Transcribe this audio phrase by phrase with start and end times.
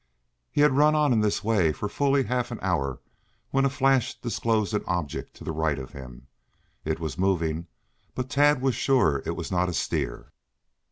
[0.49, 2.99] He had run on in this way for fully half an hour
[3.51, 6.25] when a flash disclosed an object to the right of him.
[6.83, 7.67] It was moving,
[8.15, 10.31] but Tad was sure it was not a steer.